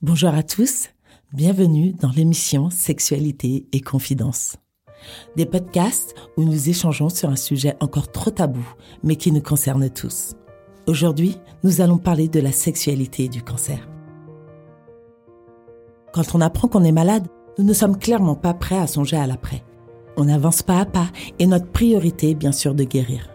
[0.00, 0.90] Bonjour à tous,
[1.32, 4.54] bienvenue dans l'émission Sexualité et Confidence.
[5.34, 8.64] Des podcasts où nous échangeons sur un sujet encore trop tabou,
[9.02, 10.36] mais qui nous concerne tous.
[10.86, 13.88] Aujourd'hui, nous allons parler de la sexualité et du cancer.
[16.12, 17.26] Quand on apprend qu'on est malade,
[17.58, 19.64] nous ne sommes clairement pas prêts à songer à l'après.
[20.16, 21.08] On avance pas à pas
[21.40, 23.28] et notre priorité est bien sûr de guérir.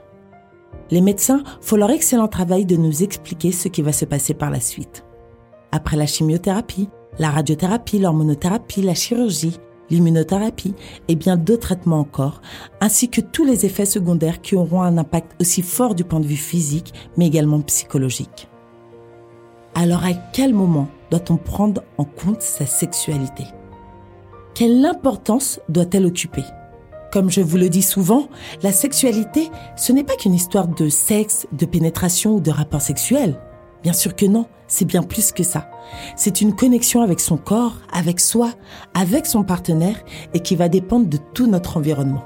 [0.92, 4.50] Les médecins font leur excellent travail de nous expliquer ce qui va se passer par
[4.50, 5.04] la suite.
[5.76, 6.88] Après la chimiothérapie,
[7.18, 10.76] la radiothérapie, l'hormonothérapie, la chirurgie, l'immunothérapie
[11.08, 12.44] et bien d'autres traitements encore,
[12.80, 16.28] ainsi que tous les effets secondaires qui auront un impact aussi fort du point de
[16.28, 18.50] vue physique, mais également psychologique.
[19.74, 23.46] Alors à quel moment doit-on prendre en compte sa sexualité?
[24.54, 26.44] Quelle importance doit-elle occuper?
[27.12, 28.28] Comme je vous le dis souvent,
[28.62, 33.40] la sexualité, ce n'est pas qu'une histoire de sexe, de pénétration ou de rapport sexuel.
[33.82, 35.70] Bien sûr que non, c'est bien plus que ça.
[36.16, 38.50] C'est une connexion avec son corps, avec soi,
[38.96, 42.24] avec son partenaire et qui va dépendre de tout notre environnement.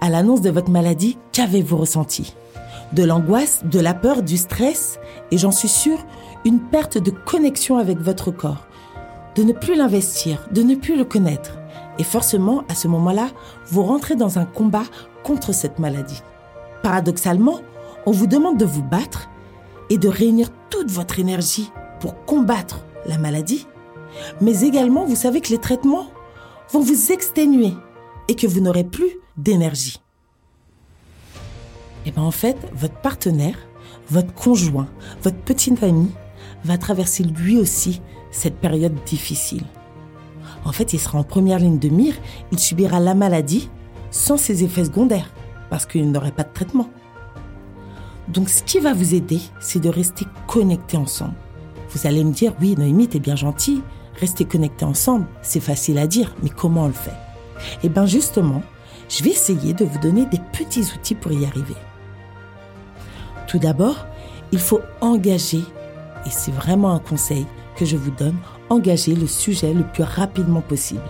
[0.00, 2.34] À l'annonce de votre maladie, qu'avez-vous ressenti?
[2.94, 4.98] De l'angoisse, de la peur, du stress?
[5.30, 5.98] Et j'en suis sûre,
[6.46, 8.66] une perte de connexion avec votre corps.
[9.34, 11.58] De ne plus l'investir, de ne plus le connaître.
[11.98, 13.28] Et forcément, à ce moment-là,
[13.66, 14.84] vous rentrez dans un combat
[15.22, 16.22] contre cette maladie.
[16.82, 17.60] Paradoxalement,
[18.06, 19.28] on vous demande de vous battre
[19.90, 21.70] et de réunir toute votre énergie
[22.00, 23.66] pour combattre la maladie,
[24.40, 26.08] mais également vous savez que les traitements
[26.70, 27.74] vont vous exténuer
[28.28, 30.00] et que vous n'aurez plus d'énergie.
[32.04, 33.58] Et bien en fait, votre partenaire,
[34.10, 34.88] votre conjoint,
[35.22, 36.12] votre petite famille
[36.64, 38.00] va traverser lui aussi
[38.30, 39.64] cette période difficile.
[40.64, 42.14] En fait, il sera en première ligne de mire,
[42.50, 43.70] il subira la maladie
[44.10, 45.32] sans ses effets secondaires
[45.70, 46.90] parce qu'il n'aurait pas de traitement.
[48.28, 51.34] Donc ce qui va vous aider, c'est de rester connectés ensemble.
[51.90, 53.82] Vous allez me dire, oui, Noémie, t'es bien gentil,
[54.20, 57.14] rester connectés ensemble, c'est facile à dire, mais comment on le fait?
[57.82, 58.62] Eh bien justement,
[59.08, 61.76] je vais essayer de vous donner des petits outils pour y arriver.
[63.46, 64.06] Tout d'abord,
[64.50, 65.62] il faut engager,
[66.26, 67.46] et c'est vraiment un conseil
[67.76, 68.36] que je vous donne,
[68.68, 71.00] engager le sujet le plus rapidement possible.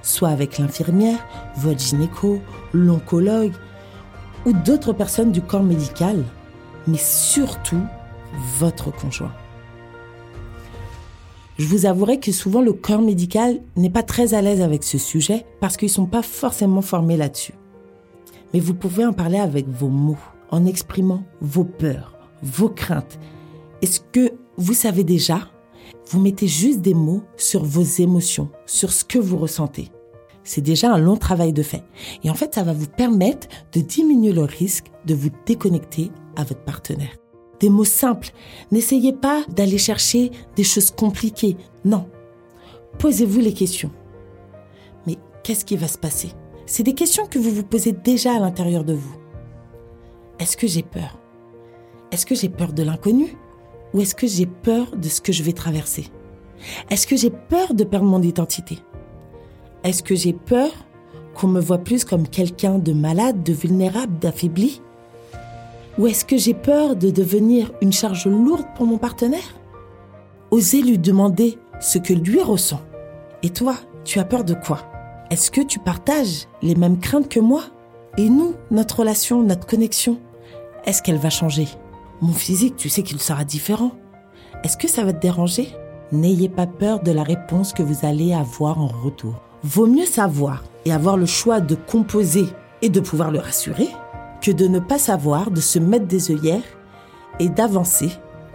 [0.00, 1.18] Soit avec l'infirmière,
[1.56, 2.40] votre gynéco,
[2.72, 3.52] l'oncologue
[4.46, 6.24] ou d'autres personnes du corps médical
[6.86, 7.82] mais surtout
[8.58, 9.32] votre conjoint.
[11.56, 14.98] Je vous avouerai que souvent le corps médical n'est pas très à l'aise avec ce
[14.98, 17.54] sujet parce qu'ils ne sont pas forcément formés là-dessus.
[18.52, 20.18] Mais vous pouvez en parler avec vos mots,
[20.50, 23.20] en exprimant vos peurs, vos craintes.
[23.82, 25.48] Est-ce que vous savez déjà?
[26.08, 29.90] Vous mettez juste des mots sur vos émotions, sur ce que vous ressentez.
[30.42, 31.84] C'est déjà un long travail de fait.
[32.24, 36.44] Et en fait, ça va vous permettre de diminuer le risque de vous déconnecter à
[36.44, 37.16] votre partenaire.
[37.60, 38.30] Des mots simples.
[38.72, 41.56] N'essayez pas d'aller chercher des choses compliquées.
[41.84, 42.08] Non.
[42.98, 43.90] Posez-vous les questions.
[45.06, 46.32] Mais qu'est-ce qui va se passer?
[46.66, 49.16] C'est des questions que vous vous posez déjà à l'intérieur de vous.
[50.38, 51.18] Est-ce que j'ai peur?
[52.10, 53.36] Est-ce que j'ai peur de l'inconnu?
[53.92, 56.06] Ou est-ce que j'ai peur de ce que je vais traverser?
[56.90, 58.78] Est-ce que j'ai peur de perdre mon identité?
[59.84, 60.70] Est-ce que j'ai peur
[61.34, 64.80] qu'on me voit plus comme quelqu'un de malade, de vulnérable, d'affaibli?
[65.98, 69.54] Ou est-ce que j'ai peur de devenir une charge lourde pour mon partenaire?
[70.50, 72.80] Osez lui demander ce que lui ressent.
[73.42, 74.80] Et toi, tu as peur de quoi?
[75.30, 77.62] Est-ce que tu partages les mêmes craintes que moi?
[78.18, 80.18] Et nous, notre relation, notre connexion,
[80.84, 81.68] est-ce qu'elle va changer?
[82.20, 83.92] Mon physique, tu sais qu'il sera différent.
[84.62, 85.68] Est-ce que ça va te déranger?
[86.12, 89.34] N'ayez pas peur de la réponse que vous allez avoir en retour.
[89.62, 92.46] Vaut mieux savoir et avoir le choix de composer
[92.82, 93.88] et de pouvoir le rassurer
[94.44, 96.62] que de ne pas savoir, de se mettre des œillères
[97.40, 98.10] et d'avancer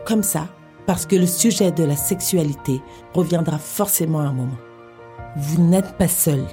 [0.05, 0.47] comme ça,
[0.85, 2.79] parce que le sujet de la sexualité
[3.15, 4.57] reviendra forcément à un moment.
[5.35, 6.45] Vous n'êtes pas seul.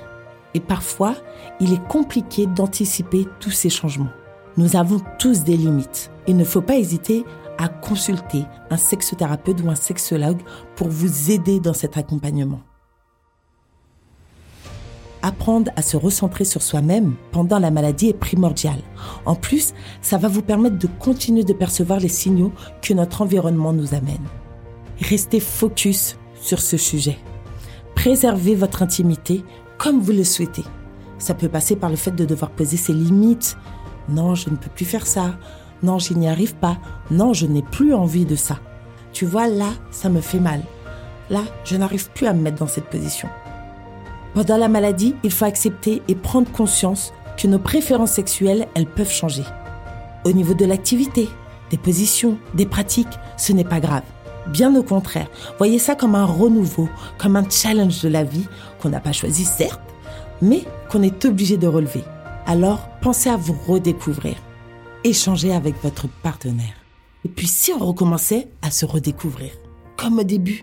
[0.54, 1.16] Et parfois,
[1.60, 4.08] il est compliqué d'anticiper tous ces changements.
[4.56, 6.10] Nous avons tous des limites.
[6.26, 7.26] Il ne faut pas hésiter
[7.58, 10.40] à consulter un sexothérapeute ou un sexologue
[10.76, 12.60] pour vous aider dans cet accompagnement
[15.26, 18.76] apprendre à se recentrer sur soi-même pendant la maladie est primordial.
[19.24, 22.52] En plus, ça va vous permettre de continuer de percevoir les signaux
[22.82, 24.24] que notre environnement nous amène.
[25.00, 27.18] Restez focus sur ce sujet.
[27.94, 29.44] Préservez votre intimité
[29.78, 30.64] comme vous le souhaitez.
[31.18, 33.56] Ça peut passer par le fait de devoir poser ses limites.
[34.08, 35.36] Non, je ne peux plus faire ça.
[35.82, 36.78] Non, je n'y arrive pas.
[37.10, 38.58] Non, je n'ai plus envie de ça.
[39.12, 40.62] Tu vois, là, ça me fait mal.
[41.30, 43.28] Là, je n'arrive plus à me mettre dans cette position.
[44.36, 49.10] Pendant la maladie, il faut accepter et prendre conscience que nos préférences sexuelles, elles peuvent
[49.10, 49.44] changer.
[50.26, 51.30] Au niveau de l'activité,
[51.70, 54.02] des positions, des pratiques, ce n'est pas grave.
[54.48, 56.86] Bien au contraire, voyez ça comme un renouveau,
[57.16, 58.46] comme un challenge de la vie
[58.78, 59.80] qu'on n'a pas choisi certes,
[60.42, 62.04] mais qu'on est obligé de relever.
[62.44, 64.34] Alors, pensez à vous redécouvrir.
[65.02, 66.76] Échangez avec votre partenaire.
[67.24, 69.52] Et puis si on recommençait à se redécouvrir,
[69.96, 70.62] comme au début.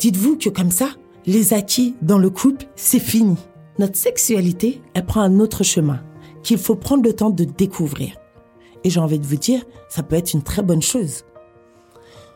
[0.00, 0.88] Dites-vous que comme ça,
[1.26, 3.36] les acquis dans le couple, c'est fini.
[3.78, 6.00] Notre sexualité, elle prend un autre chemin
[6.42, 8.16] qu'il faut prendre le temps de découvrir.
[8.84, 11.24] Et j'ai envie de vous dire, ça peut être une très bonne chose.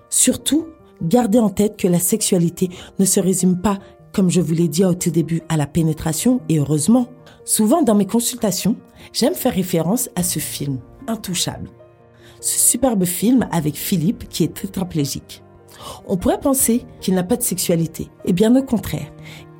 [0.08, 0.66] Surtout,
[1.00, 3.78] gardez en tête que la sexualité ne se résume pas,
[4.12, 7.06] comme je vous l'ai dit au tout début, à la pénétration, et heureusement.
[7.44, 8.76] Souvent dans mes consultations,
[9.12, 11.70] j'aime faire référence à ce film, Intouchable.
[12.40, 15.42] Ce superbe film avec Philippe qui est tétraplégique.
[16.06, 19.12] On pourrait penser qu'il n'a pas de sexualité, et bien au contraire,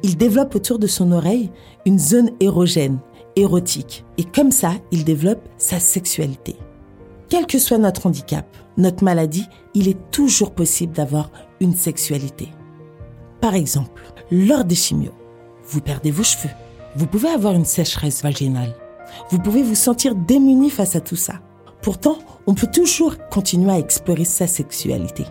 [0.02, 1.50] il développe autour de son oreille
[1.86, 2.98] une zone érogène,
[3.36, 6.56] érotique, et comme ça, il développe sa sexualité.
[7.28, 8.46] Quel que soit notre handicap,
[8.76, 11.30] notre maladie, il est toujours possible d'avoir
[11.60, 12.48] une sexualité.
[13.40, 15.14] Par exemple, lors des chimios,
[15.64, 16.50] vous perdez vos cheveux.
[16.96, 18.74] Vous pouvez avoir une sécheresse vaginale.
[19.30, 21.34] Vous pouvez vous sentir démuni face à tout ça.
[21.82, 25.24] Pourtant, on peut toujours continuer à explorer sa sexualité.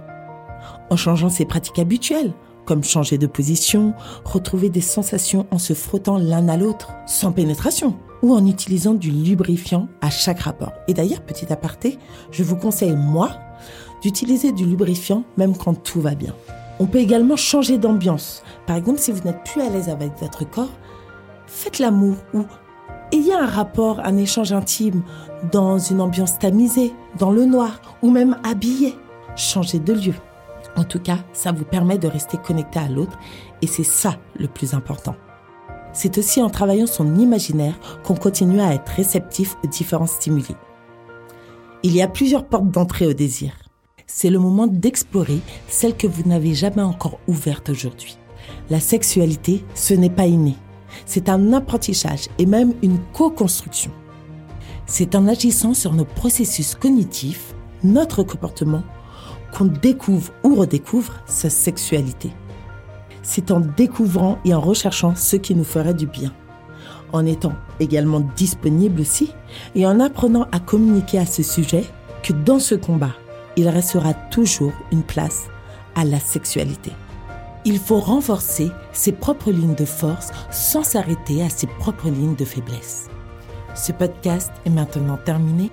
[0.90, 2.34] En changeant ses pratiques habituelles,
[2.66, 3.94] comme changer de position,
[4.26, 9.12] retrouver des sensations en se frottant l'un à l'autre, sans pénétration, ou en utilisant du
[9.12, 10.74] lubrifiant à chaque rapport.
[10.88, 11.98] Et d'ailleurs, petit aparté,
[12.32, 13.32] je vous conseille, moi,
[14.02, 16.36] d'utiliser du lubrifiant même quand tout va bien.
[16.80, 18.44] On peut également changer d'ambiance.
[18.66, 20.72] Par exemple, si vous n'êtes plus à l'aise avec votre corps,
[21.48, 22.46] faites l'amour ou
[23.12, 25.02] ayez un rapport, un échange intime
[25.52, 28.96] dans une ambiance tamisée, dans le noir ou même habillé.
[29.36, 30.14] Changez de lieu.
[30.80, 33.20] En tout cas, ça vous permet de rester connecté à l'autre
[33.62, 35.14] et c'est ça le plus important.
[35.92, 40.56] C'est aussi en travaillant son imaginaire qu'on continue à être réceptif aux différents stimuli.
[41.84, 43.52] Il y a plusieurs portes d'entrée au désir.
[44.08, 48.18] C'est le moment d'explorer celle que vous n'avez jamais encore ouverte aujourd'hui.
[48.70, 50.56] La sexualité, ce n'est pas inné.
[51.06, 53.92] C'est un apprentissage et même une co-construction.
[54.86, 57.54] C'est en agissant sur nos processus cognitifs,
[57.84, 58.84] notre comportement,
[59.52, 62.34] qu'on découvre ou redécouvre sa sexualité
[63.30, 66.34] c'est en découvrant et en recherchant ce qui nous ferait du bien.
[67.12, 69.34] En étant également disponible aussi
[69.76, 71.84] et en apprenant à communiquer à ce sujet
[72.24, 73.16] que dans ce combat,
[73.56, 75.48] il restera toujours une place
[75.96, 76.92] à la sexualité.
[77.66, 82.46] Il faut renforcer ses propres lignes de force sans s'arrêter à ses propres lignes de
[82.46, 83.10] faiblesse.
[83.76, 85.70] Ce podcast est maintenant terminé.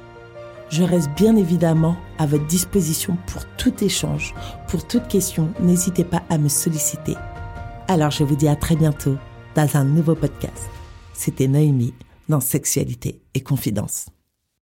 [0.68, 4.34] Je reste bien évidemment à votre disposition pour tout échange,
[4.68, 5.52] pour toute question.
[5.60, 7.14] N'hésitez pas à me solliciter
[7.88, 9.16] alors je vous dis à très bientôt
[9.54, 10.68] dans un nouveau podcast.
[11.12, 11.94] C'était Noémie
[12.28, 14.06] dans Sexualité et Confidence.